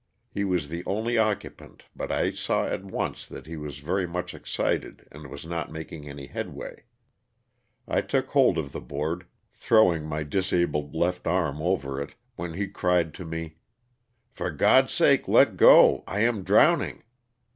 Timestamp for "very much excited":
3.77-5.07